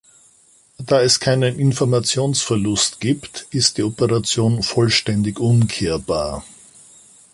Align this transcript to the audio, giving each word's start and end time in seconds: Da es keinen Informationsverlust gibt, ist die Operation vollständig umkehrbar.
Da 0.79 1.01
es 1.03 1.19
keinen 1.19 1.59
Informationsverlust 1.59 2.99
gibt, 3.01 3.45
ist 3.51 3.77
die 3.77 3.83
Operation 3.83 4.63
vollständig 4.63 5.39
umkehrbar. 5.39 6.43